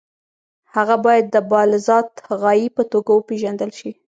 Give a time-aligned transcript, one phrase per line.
[0.75, 2.09] هغه باید د بالذات
[2.41, 3.91] غایې په توګه وپېژندل شي.